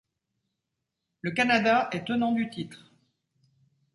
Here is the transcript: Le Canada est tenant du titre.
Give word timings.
Le 1.21 1.29
Canada 1.29 1.87
est 1.91 2.05
tenant 2.05 2.31
du 2.31 2.49
titre. 2.49 2.91